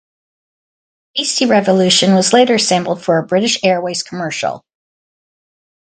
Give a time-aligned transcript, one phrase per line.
[1.15, 4.63] "Beastie Revolution" was later sampled for a British Airways commercial.